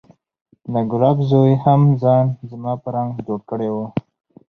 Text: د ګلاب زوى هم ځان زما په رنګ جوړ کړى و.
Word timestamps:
د 0.71 0.73
ګلاب 0.91 1.17
زوى 1.29 1.53
هم 1.63 1.81
ځان 2.01 2.25
زما 2.49 2.73
په 2.81 2.87
رنګ 2.95 3.11
جوړ 3.27 3.39
کړى 3.49 3.69
و. 3.71 3.75